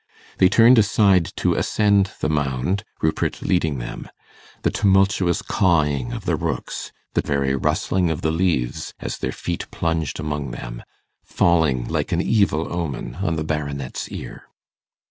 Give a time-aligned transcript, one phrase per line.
[0.39, 4.09] They turned aside to ascend the mound, Rupert leading them;
[4.63, 9.69] the tumultuous cawing of the rooks, the very rustling of the leaves, as their feet
[9.69, 10.81] plunged among them,
[11.23, 14.45] falling like an evil omen on the Baronet's ear.